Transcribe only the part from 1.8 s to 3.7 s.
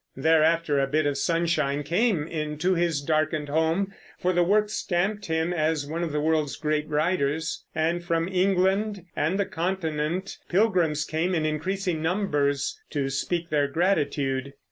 came into his darkened